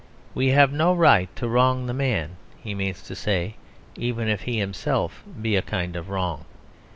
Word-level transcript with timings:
We 0.33 0.47
have 0.47 0.73
no 0.73 0.95
right 0.95 1.29
to 1.35 1.47
wrong 1.47 1.85
the 1.85 1.93
man, 1.93 2.37
he 2.57 2.73
means 2.73 3.03
to 3.03 3.15
say, 3.15 3.57
even 3.95 4.27
if 4.29 4.41
he 4.45 4.57
himself 4.57 5.21
be 5.39 5.55
a 5.55 5.61
kind 5.61 5.95
of 5.95 6.09
wrong. 6.09 6.45